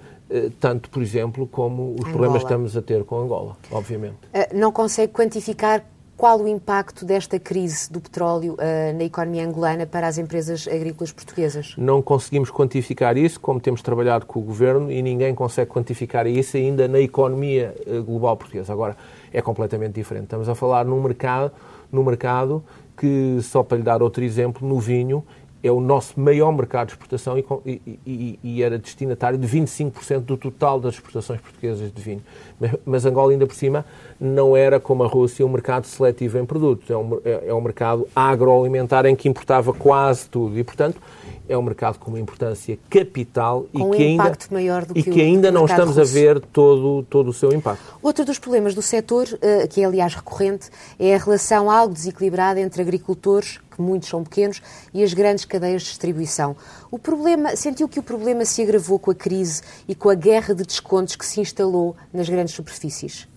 [0.59, 2.09] Tanto, por exemplo, como os Angola.
[2.09, 4.17] problemas que estamos a ter com Angola, obviamente.
[4.53, 5.85] Não consegue quantificar
[6.17, 11.11] qual o impacto desta crise do petróleo uh, na economia angolana para as empresas agrícolas
[11.11, 11.75] portuguesas?
[11.77, 16.57] Não conseguimos quantificar isso, como temos trabalhado com o Governo, e ninguém consegue quantificar isso
[16.57, 18.73] ainda na economia uh, global portuguesa.
[18.73, 18.97] Agora,
[19.31, 20.23] é completamente diferente.
[20.23, 21.51] Estamos a falar num mercado,
[21.91, 22.63] num mercado
[22.97, 25.23] que, só para lhe dar outro exemplo, no vinho,
[25.63, 30.37] é o nosso maior mercado de exportação e, e, e era destinatário de 25% do
[30.37, 32.21] total das exportações portuguesas de vinho.
[32.59, 33.85] Mas, mas, Angola, ainda por cima,
[34.19, 36.89] não era como a Rússia um mercado seletivo em produtos.
[36.89, 40.57] É um, é, é um mercado agroalimentar em que importava quase tudo.
[40.57, 41.01] E, portanto,
[41.47, 45.03] é um mercado com uma importância capital com e um que ainda, maior do e
[45.03, 46.01] que, que ainda não estamos russo.
[46.01, 47.83] a ver todo, todo o seu impacto.
[48.01, 52.59] Outro dos problemas do setor, eh, que é aliás recorrente, é a relação algo desequilibrada
[52.59, 54.61] entre agricultores, que muitos são pequenos,
[54.93, 56.55] e as grandes cadeias de distribuição.
[56.91, 60.53] O problema, sentiu que o problema se agravou com a crise e com a guerra
[60.53, 63.27] de descontos que se instalou nas grandes superfícies?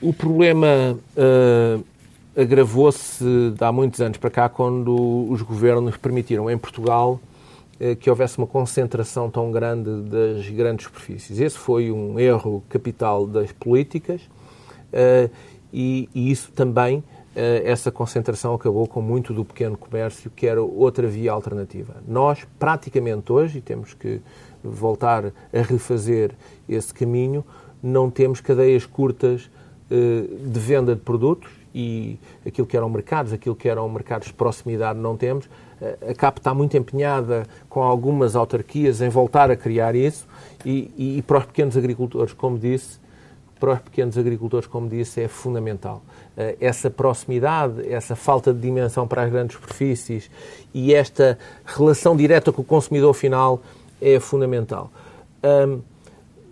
[0.00, 1.84] O problema uh,
[2.36, 3.24] agravou-se
[3.60, 7.20] há muitos anos para cá, quando os governos permitiram em Portugal
[7.80, 11.38] uh, que houvesse uma concentração tão grande das grandes superfícies.
[11.38, 15.30] Esse foi um erro capital das políticas uh,
[15.72, 17.02] e, e, isso também
[17.34, 21.96] essa concentração acabou com muito do pequeno comércio, que era outra via alternativa.
[22.06, 24.20] Nós, praticamente hoje, e temos que
[24.62, 26.32] voltar a refazer
[26.68, 27.42] esse caminho,
[27.82, 29.50] não temos cadeias curtas
[29.88, 34.98] de venda de produtos e aquilo que eram mercados, aquilo que eram mercados de proximidade
[34.98, 35.48] não temos.
[36.08, 40.26] A CAP está muito empenhada com algumas autarquias em voltar a criar isso
[40.64, 43.00] e, e, e para os pequenos agricultores, como disse,
[43.58, 46.02] para os pequenos agricultores, como disse, é fundamental.
[46.36, 50.28] Eh, essa proximidade, essa falta de dimensão para as grandes superfícies
[50.74, 53.62] e esta relação direta com o consumidor final
[54.00, 54.90] é fundamental.
[55.44, 55.80] Um,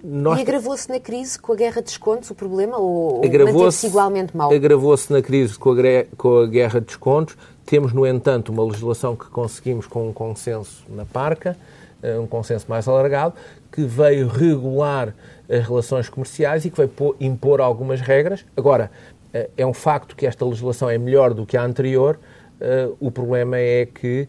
[0.03, 0.39] nós...
[0.39, 4.53] E agravou-se na crise com a guerra de descontos o problema ou, manteve-se igualmente mal?
[4.53, 5.77] Agravou-se na crise com a,
[6.17, 7.37] com a guerra de descontos.
[7.67, 11.57] Temos, no entanto, uma legislação que conseguimos com um consenso na parca,
[12.03, 13.35] eh, um consenso mais alargado,
[13.71, 15.15] que veio regular
[15.49, 18.45] as relações comerciais e que vai impor algumas regras.
[18.57, 18.91] Agora,
[19.33, 22.19] eh, é um facto que esta legislação é melhor do que a anterior.
[22.61, 24.29] Eh, o problema é que,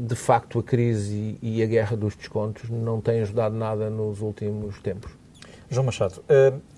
[0.00, 4.80] de facto, a crise e a guerra dos descontos não têm ajudado nada nos últimos
[4.80, 5.12] tempos.
[5.70, 6.22] João Machado,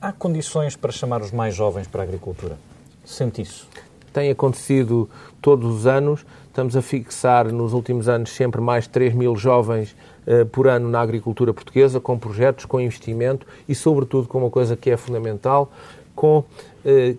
[0.01, 2.59] há condições para chamar os mais jovens para a agricultura?
[3.05, 3.66] Sente isso?
[4.12, 5.09] Tem acontecido
[5.40, 6.25] todos os anos.
[6.46, 9.96] Estamos a fixar nos últimos anos sempre mais de 3 mil jovens
[10.27, 14.77] uh, por ano na agricultura portuguesa, com projetos, com investimento e, sobretudo, com uma coisa
[14.77, 15.72] que é fundamental,
[16.14, 16.44] com uh,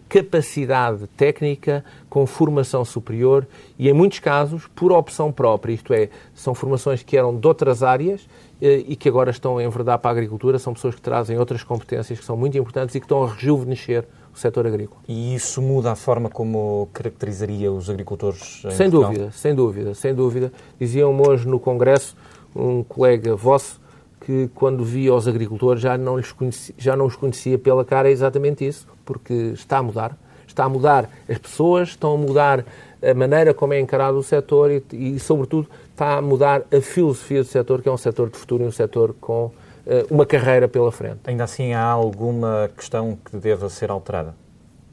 [0.07, 5.73] capacidade técnica, com formação superior e, em muitos casos, por opção própria.
[5.73, 8.27] Isto é, são formações que eram de outras áreas uh,
[8.61, 10.59] e que agora estão a enverdar para a agricultura.
[10.59, 14.05] São pessoas que trazem outras competências que são muito importantes e que estão a rejuvenescer
[14.33, 15.01] o setor agrícola.
[15.07, 18.61] E isso muda a forma como caracterizaria os agricultores?
[18.71, 19.11] sem Portugal?
[19.11, 20.53] dúvida, sem dúvida, sem dúvida.
[20.79, 22.15] Diziam-me hoje no Congresso
[22.55, 23.82] um colega vosso
[24.25, 28.09] que quando via os agricultores já não, lhes conhecia, já não os conhecia pela cara,
[28.09, 30.17] é exatamente isso, porque está a mudar.
[30.47, 32.65] Está a mudar as pessoas, estão a mudar
[33.01, 37.41] a maneira como é encarado o setor e, e sobretudo, está a mudar a filosofia
[37.41, 39.51] do setor, que é um setor de futuro e um setor com
[39.85, 41.19] eh, uma carreira pela frente.
[41.25, 44.35] Ainda assim, há alguma questão que deva ser alterada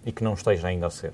[0.05, 1.13] e que não esteja ainda a ser?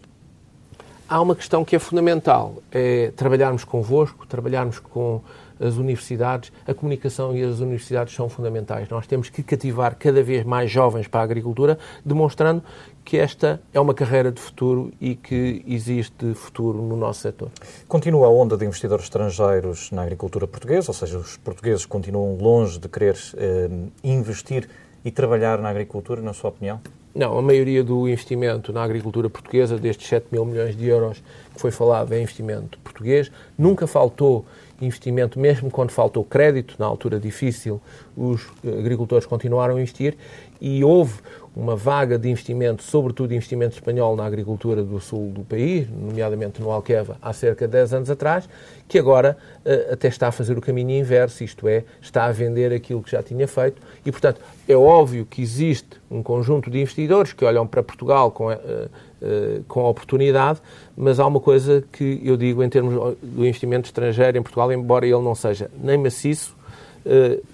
[1.08, 5.20] Há uma questão que é fundamental, é trabalharmos convosco, trabalharmos com
[5.60, 8.88] as universidades, a comunicação e as universidades são fundamentais.
[8.88, 12.60] Nós temos que cativar cada vez mais jovens para a agricultura, demonstrando
[13.04, 17.50] que esta é uma carreira de futuro e que existe futuro no nosso setor.
[17.86, 22.80] Continua a onda de investidores estrangeiros na agricultura portuguesa, ou seja, os portugueses continuam longe
[22.80, 23.70] de querer eh,
[24.02, 24.68] investir
[25.04, 26.80] e trabalhar na agricultura, na sua opinião?
[27.16, 31.22] Não, a maioria do investimento na agricultura portuguesa, destes 7 mil milhões de euros
[31.54, 33.32] que foi falado, é investimento português.
[33.56, 34.44] Nunca faltou
[34.82, 37.80] investimento, mesmo quando faltou crédito, na altura difícil,
[38.14, 40.14] os agricultores continuaram a investir
[40.60, 41.14] e houve
[41.56, 46.70] uma vaga de investimento, sobretudo investimento espanhol na agricultura do sul do país, nomeadamente no
[46.70, 48.46] Alqueva, há cerca de 10 anos atrás,
[48.86, 52.74] que agora uh, até está a fazer o caminho inverso, isto é, está a vender
[52.74, 53.80] aquilo que já tinha feito.
[54.04, 54.38] E, portanto,
[54.68, 59.64] é óbvio que existe um conjunto de investidores que olham para Portugal com, uh, uh,
[59.66, 60.60] com oportunidade,
[60.94, 65.06] mas há uma coisa que eu digo em termos do investimento estrangeiro em Portugal, embora
[65.06, 66.54] ele não seja nem maciço,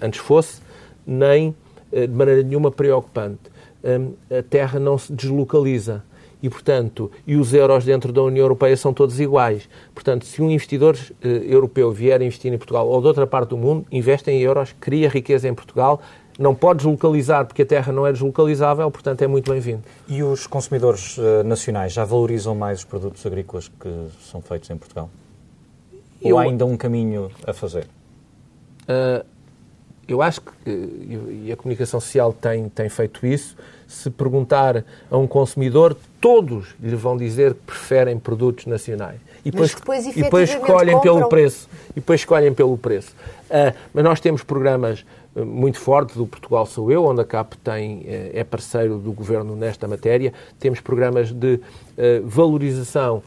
[0.01, 0.61] antes fosse,
[1.05, 1.55] nem
[1.91, 3.52] de maneira nenhuma preocupante
[4.29, 6.03] a terra não se deslocaliza.
[6.41, 9.69] E, portanto, e os euros dentro da União Europeia são todos iguais.
[9.95, 13.49] Portanto, se um investidor uh, europeu vier a investir em Portugal ou de outra parte
[13.51, 16.01] do mundo, investe em euros, cria riqueza em Portugal,
[16.37, 19.83] não pode deslocalizar porque a terra não é deslocalizável, portanto é muito bem-vindo.
[20.05, 24.75] E os consumidores uh, nacionais já valorizam mais os produtos agrícolas que são feitos em
[24.75, 25.09] Portugal?
[26.21, 26.35] Eu...
[26.35, 27.87] Ou há ainda um caminho a fazer?
[28.83, 29.25] Uh,
[30.07, 33.55] eu acho que, e a comunicação social tem, tem feito isso,
[33.87, 39.19] se perguntar a um consumidor, todos lhe vão dizer que preferem produtos nacionais.
[39.45, 41.17] E depois, depois, e depois escolhem compram.
[41.17, 41.69] pelo preço.
[41.91, 43.13] E depois escolhem pelo preço.
[43.49, 47.57] Uh, mas nós temos programas ah, muito fortes do Portugal Sou Eu, onde a CAP
[47.57, 50.33] tem, eh, é parceiro do governo nesta matéria.
[50.59, 51.59] Temos programas de
[52.23, 53.21] valorização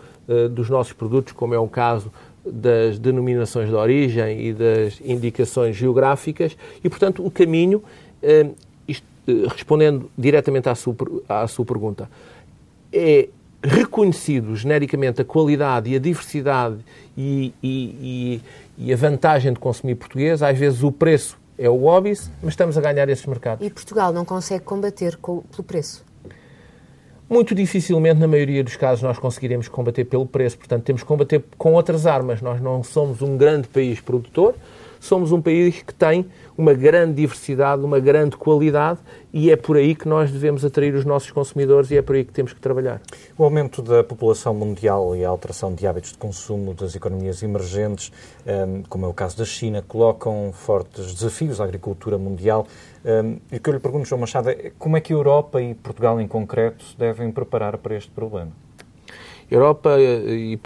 [0.51, 2.11] dos nossos produtos, como é o caso
[2.51, 7.83] das denominações de origem e das indicações geográficas e, portanto, o caminho,
[8.23, 8.47] eh,
[8.87, 10.95] isto, eh, respondendo diretamente à sua,
[11.29, 12.09] à sua pergunta,
[12.93, 13.29] é
[13.63, 16.77] reconhecido genericamente a qualidade e a diversidade
[17.17, 18.41] e, e,
[18.79, 22.77] e, a vantagem de consumir português, às vezes o preço é o óbvio, mas estamos
[22.79, 23.67] a ganhar esses mercados.
[23.67, 26.06] E Portugal não consegue combater com, pelo preço?
[27.29, 30.57] Muito dificilmente, na maioria dos casos, nós conseguiremos combater pelo preço.
[30.57, 32.41] Portanto, temos que combater com outras armas.
[32.41, 34.55] Nós não somos um grande país produtor,
[35.01, 38.99] somos um país que tem uma grande diversidade, uma grande qualidade
[39.33, 42.25] e é por aí que nós devemos atrair os nossos consumidores e é por aí
[42.25, 43.01] que temos que trabalhar.
[43.37, 48.11] O aumento da população mundial e a alteração de hábitos de consumo das economias emergentes,
[48.47, 52.67] ehm, como é o caso da China, colocam fortes desafios à agricultura mundial.
[53.05, 55.61] Ehm, e o que eu lhe pergunto, João Machado, é como é que a Europa
[55.61, 58.66] e Portugal em concreto se devem preparar para este problema?
[59.51, 60.57] Europa e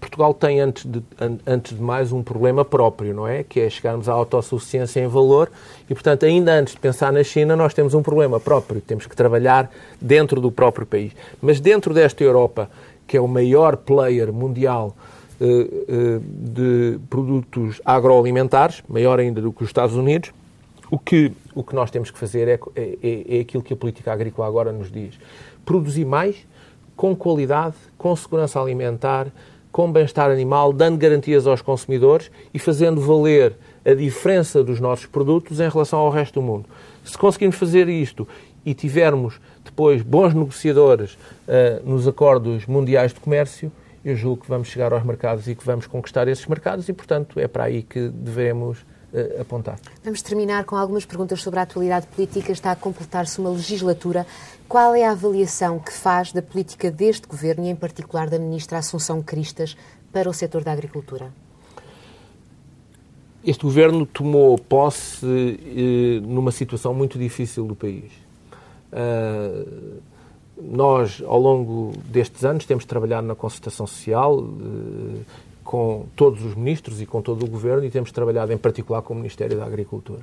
[0.00, 1.02] Portugal tem, antes de,
[1.46, 3.42] antes de mais, um problema próprio, não é?
[3.42, 5.50] Que é chegarmos à autossuficiência em valor
[5.90, 8.80] e, portanto, ainda antes de pensar na China, nós temos um problema próprio.
[8.80, 11.12] Temos que trabalhar dentro do próprio país.
[11.42, 12.70] Mas dentro desta Europa,
[13.06, 14.96] que é o maior player mundial
[15.40, 20.32] eh, eh, de produtos agroalimentares, maior ainda do que os Estados Unidos,
[20.90, 24.10] o que, o que nós temos que fazer é, é, é aquilo que a política
[24.12, 25.14] agrícola agora nos diz.
[25.64, 26.36] Produzir mais
[26.98, 29.28] com qualidade, com segurança alimentar,
[29.70, 33.54] com bem-estar animal, dando garantias aos consumidores e fazendo valer
[33.86, 36.68] a diferença dos nossos produtos em relação ao resto do mundo.
[37.04, 38.26] Se conseguirmos fazer isto
[38.66, 43.70] e tivermos depois bons negociadores uh, nos acordos mundiais de comércio,
[44.04, 47.38] eu julgo que vamos chegar aos mercados e que vamos conquistar esses mercados e, portanto,
[47.38, 49.78] é para aí que devemos uh, apontar.
[50.02, 52.52] Vamos terminar com algumas perguntas sobre a atualidade política.
[52.52, 54.26] Está a completar-se uma legislatura.
[54.68, 58.78] Qual é a avaliação que faz da política deste governo e, em particular, da ministra
[58.78, 59.76] Assunção Cristas
[60.12, 61.32] para o setor da agricultura?
[63.44, 68.10] Este governo tomou posse eh, numa situação muito difícil do país.
[68.92, 70.02] Uh,
[70.60, 75.20] nós, ao longo destes anos, temos trabalhado na concertação social, uh,
[75.68, 79.12] com todos os ministros e com todo o Governo e temos trabalhado em particular com
[79.12, 80.22] o Ministério da Agricultura.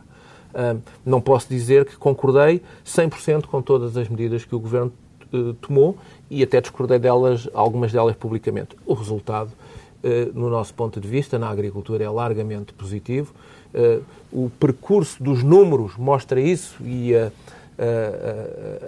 [1.05, 4.91] não posso dizer que concordei 100% com todas as medidas que o Governo
[5.31, 5.99] uh, tomou
[6.31, 8.75] e até discordei delas, algumas delas publicamente.
[8.87, 9.51] O resultado,
[10.03, 13.31] uh, no nosso ponto de vista, na agricultura é largamente positivo.
[13.71, 17.31] Uh, o percurso dos números mostra isso e a,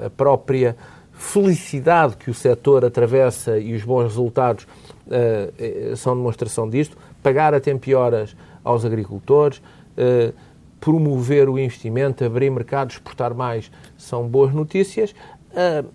[0.08, 0.76] a própria
[1.18, 4.66] felicidade que o setor atravessa e os bons resultados
[5.08, 6.96] uh, são demonstração disto.
[7.24, 10.34] Pagar a tempo e horas aos agricultores, uh,
[10.80, 15.16] promover o investimento, abrir mercados, exportar mais, são boas notícias.
[15.52, 15.88] Uh,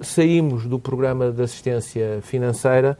[0.00, 2.96] saímos do programa de assistência financeira,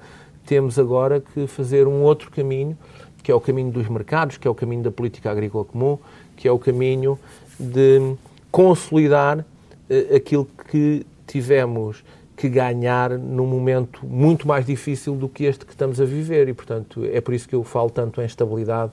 [0.47, 2.77] temos agora que fazer um outro caminho,
[3.23, 5.99] que é o caminho dos mercados, que é o caminho da política agrícola comum,
[6.35, 7.19] que é o caminho
[7.61, 8.17] de
[8.51, 9.45] consolidar
[10.15, 12.05] aquilo que tivemos
[12.37, 16.49] que ganhar num momento muito mais difícil do que este que estamos a viver.
[16.49, 18.93] E, portanto, é por isso que eu falo tanto em estabilidade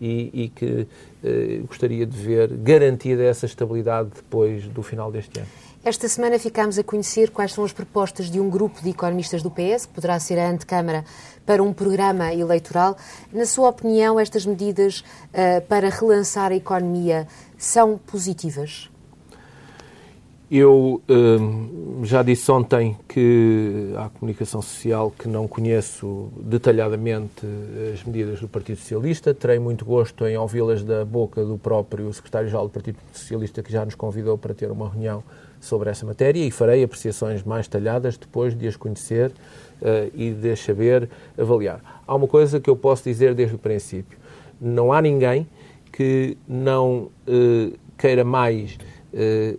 [0.00, 0.86] e, e que
[1.22, 5.48] eh, gostaria de ver garantida essa estabilidade depois do final deste ano.
[5.84, 9.50] Esta semana ficámos a conhecer quais são as propostas de um grupo de economistas do
[9.50, 11.04] PS, que poderá ser a antecâmara
[11.44, 12.96] para um programa eleitoral.
[13.32, 18.90] Na sua opinião, estas medidas uh, para relançar a economia são positivas?
[20.48, 27.44] Eu hum, já disse ontem que à comunicação social que não conheço detalhadamente
[27.92, 29.34] as medidas do Partido Socialista.
[29.34, 33.84] Terei muito gosto em ouvi-las da boca do próprio secretário-geral do Partido Socialista, que já
[33.84, 35.20] nos convidou para ter uma reunião
[35.60, 39.32] sobre essa matéria e farei apreciações mais talhadas depois de as conhecer
[39.82, 42.02] uh, e de as saber avaliar.
[42.06, 44.16] Há uma coisa que eu posso dizer desde o princípio:
[44.60, 45.44] não há ninguém
[45.90, 48.78] que não uh, queira mais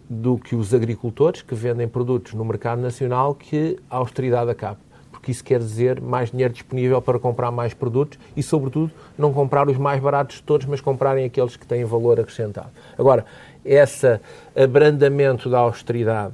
[0.10, 4.80] do que os agricultores que vendem produtos no mercado nacional que a austeridade acabe.
[5.12, 9.68] Porque isso quer dizer mais dinheiro disponível para comprar mais produtos e, sobretudo, não comprar
[9.68, 12.70] os mais baratos de todos, mas comprarem aqueles que têm valor acrescentado.
[12.98, 13.26] Agora,
[13.66, 14.20] esse
[14.56, 16.34] abrandamento da austeridade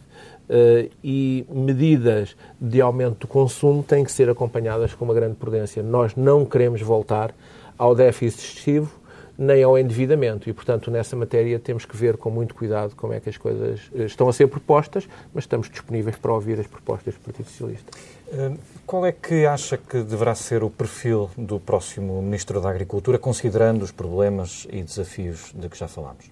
[0.49, 5.82] uh, e medidas de aumento do consumo têm que ser acompanhadas com uma grande prudência.
[5.82, 7.34] Nós não queremos voltar
[7.78, 9.03] ao déficit excessivo
[9.43, 10.49] nem ao endividamento.
[10.49, 13.82] E, portanto, nessa matéria temos que ver com muito cuidado como é que as coisas
[13.93, 17.91] eh, estão a ser propostas, mas estamos disponíveis para ouvir as propostas do Partido Socialista.
[18.32, 18.51] Eh,
[18.86, 23.84] qual é que acha que deverá ser o perfil do próximo Ministro da Agricultura, considerando
[23.84, 26.32] os problemas e desafios de que já falámos?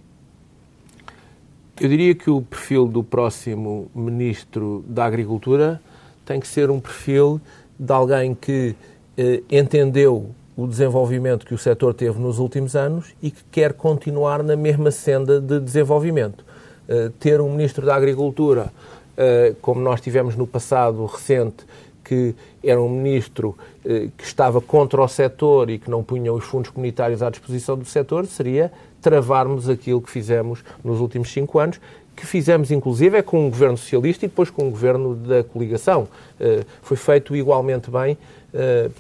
[1.79, 5.81] Eu diria que o perfil do próximo Ministro da Agricultura
[6.25, 7.41] tem que ser um perfil
[7.79, 8.75] de alguém que
[9.17, 14.43] eh, entendeu o desenvolvimento que o setor teve nos últimos anos e que quer continuar
[14.43, 16.43] na mesma senda de desenvolvimento.
[16.87, 18.71] Uh, ter um Ministro da Agricultura,
[19.13, 21.65] uh, como nós tivemos no passado recente,
[22.03, 26.43] que era um ministro uh, que estava contra o setor e que não punha os
[26.43, 28.71] fundos comunitários à disposição do setor, seria
[29.01, 31.79] travarmos aquilo que fizemos nos últimos cinco anos,
[32.13, 36.07] que fizemos, inclusive, é com o governo socialista e depois com o governo da coligação.
[36.83, 38.15] Foi feito igualmente bem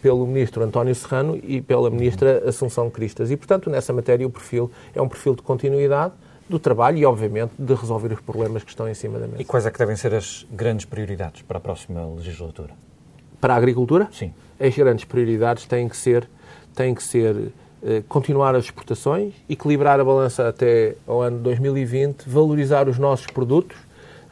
[0.01, 3.31] pelo ministro António Serrano e pela ministra Assunção Cristas.
[3.31, 6.13] E, portanto, nessa matéria, o perfil é um perfil de continuidade
[6.51, 9.41] do trabalho e, obviamente, de resolver os problemas que estão em cima da mesa.
[9.41, 12.73] E quais é que devem ser as grandes prioridades para a próxima legislatura?
[13.39, 14.07] Para a agricultura?
[14.11, 14.33] Sim.
[14.59, 16.29] As grandes prioridades têm que ser,
[16.75, 17.51] têm que ser
[17.83, 23.77] eh, continuar as exportações, equilibrar a balança até ao ano 2020, valorizar os nossos produtos,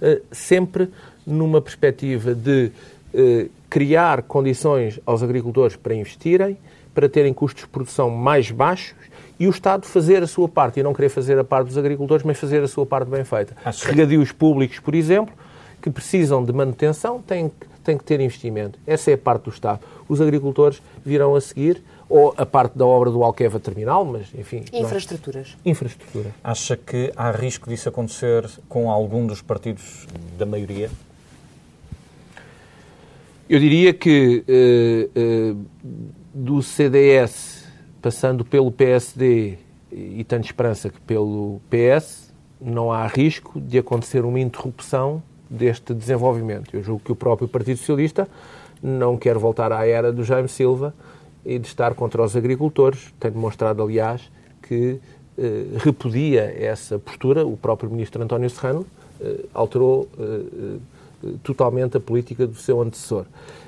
[0.02, 0.90] eh, sempre
[1.26, 2.72] numa perspectiva de
[3.14, 6.58] eh, criar condições aos agricultores para investirem,
[6.94, 8.96] para terem custos de produção mais baixos
[9.40, 12.26] e o Estado fazer a sua parte e não querer fazer a parte dos agricultores,
[12.26, 13.56] mas fazer a sua parte bem feita.
[13.64, 15.34] Acho Regadios públicos, por exemplo,
[15.82, 17.52] que precisam de manutenção, têm,
[17.84, 18.78] têm que ter investimento.
[18.86, 19.80] Essa é a parte do Estado.
[20.10, 24.66] Os agricultores virão a seguir, ou a parte da obra do Alqueva Terminal, mas enfim.
[24.74, 25.56] Infraestruturas.
[25.64, 25.72] Não...
[25.72, 26.32] Infraestrutura.
[26.44, 30.08] Acha que há risco disso acontecer com algum dos partidos
[30.38, 30.90] da maioria?
[33.50, 35.66] Eu diria que uh, uh,
[36.32, 37.66] do CDS
[38.00, 39.58] passando pelo PSD
[39.92, 42.32] e tanto esperança que pelo PS,
[42.62, 46.76] não há risco de acontecer uma interrupção deste desenvolvimento.
[46.76, 48.30] Eu julgo que o próprio Partido Socialista
[48.84, 50.94] não quer voltar à era do Jaime Silva
[51.44, 53.12] e de estar contra os agricultores.
[53.20, 54.32] Tem demonstrado, aliás,
[54.62, 55.00] que
[55.36, 57.44] eh, repudia essa postura.
[57.44, 58.86] O próprio ministro António Serrano
[59.54, 60.08] alterou
[61.44, 63.26] totalmente a política do seu antecessor.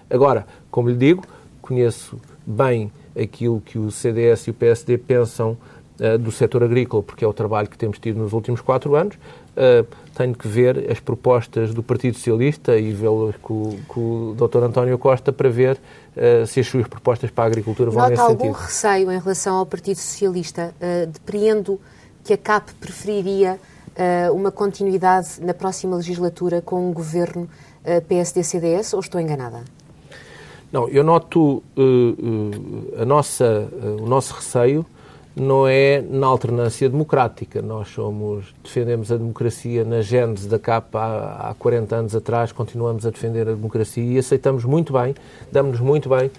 [0.10, 1.24] Agora, como lhe digo,
[1.62, 5.58] conheço bem aquilo que o CDS e o PSD pensam
[6.00, 9.16] uh, do setor agrícola, porque é o trabalho que temos tido nos últimos quatro anos.
[9.16, 9.86] Uh,
[10.16, 14.64] tenho que ver as propostas do Partido Socialista e vê-las com, com, o Dr.
[14.64, 15.78] António Costa para ver
[16.16, 18.64] uh, se as suas propostas para a agricultura vão Nota nesse algum sentido.
[18.64, 20.74] receio em relação ao Partido Socialista?
[21.12, 21.80] Depreendo
[22.24, 23.60] que a CAP preferiria
[24.02, 27.48] uh, uma continuidade na próxima legislatura com um governo
[28.08, 29.64] PSD-CDS ou estou enganada?
[30.72, 34.86] Não, eu noto uh, uh, a nossa, uh, o nosso receio
[35.36, 37.62] não é na alternância democrática.
[37.62, 43.06] Nós somos, defendemos a democracia na gênese da CAP há, há 40 anos atrás, continuamos
[43.06, 45.14] a defender a democracia e aceitamos muito bem,
[45.52, 46.32] damos-nos muito bem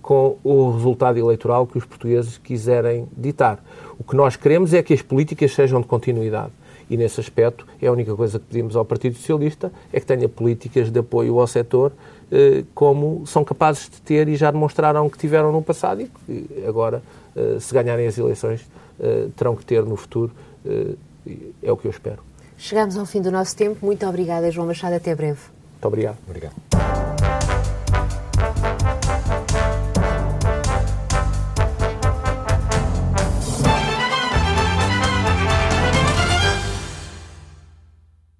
[0.00, 3.58] com o resultado eleitoral que os portugueses quiserem ditar.
[3.98, 6.52] O que nós queremos é que as políticas sejam de continuidade.
[6.90, 10.28] E nesse aspecto, é a única coisa que pedimos ao Partido Socialista é que tenha
[10.28, 11.92] políticas de apoio ao setor
[12.32, 16.64] eh, como são capazes de ter e já demonstraram que tiveram no passado e que
[16.66, 17.02] agora,
[17.34, 18.64] eh, se ganharem as eleições,
[19.00, 20.30] eh, terão que ter no futuro.
[21.62, 22.18] É o que eu espero.
[22.58, 23.84] Chegamos ao fim do nosso tempo.
[23.84, 24.94] Muito obrigada, João Machado.
[24.94, 25.40] Até breve.
[25.72, 26.18] Muito obrigado.
[26.28, 26.89] Obrigado.